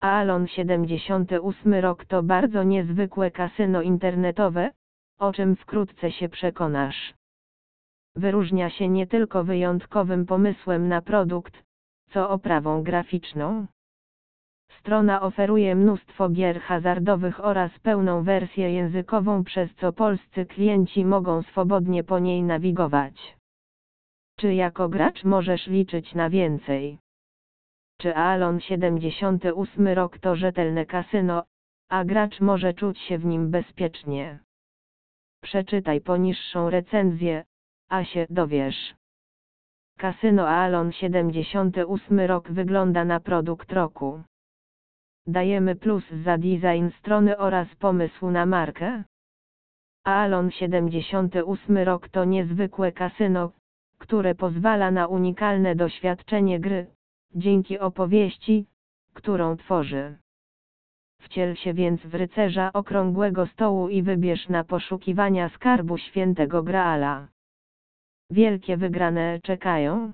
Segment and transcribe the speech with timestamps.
[0.00, 4.70] Alon 78 rok to bardzo niezwykłe kasyno internetowe,
[5.18, 7.14] o czym wkrótce się przekonasz.
[8.16, 11.62] Wyróżnia się nie tylko wyjątkowym pomysłem na produkt,
[12.10, 13.66] co oprawą graficzną.
[14.78, 22.04] Strona oferuje mnóstwo gier hazardowych oraz pełną wersję językową, przez co polscy klienci mogą swobodnie
[22.04, 23.36] po niej nawigować.
[24.38, 26.98] Czy jako gracz możesz liczyć na więcej?
[28.00, 31.44] Czy Alon 78 rok to rzetelne kasyno,
[31.88, 34.38] a gracz może czuć się w nim bezpiecznie?
[35.42, 37.44] Przeczytaj poniższą recenzję,
[37.88, 38.94] a się dowiesz.
[39.98, 44.22] Kasyno Alon 78 rok wygląda na produkt roku.
[45.26, 49.04] Dajemy plus za design strony oraz pomysł na markę.
[50.04, 53.52] Alon 78 rok to niezwykłe kasyno,
[53.98, 56.86] które pozwala na unikalne doświadczenie gry,
[57.34, 58.66] dzięki opowieści,
[59.14, 60.16] którą tworzy.
[61.20, 67.28] Wciel się więc w rycerza okrągłego stołu i wybierz na poszukiwania skarbu świętego Graala.
[68.30, 70.12] Wielkie wygrane czekają.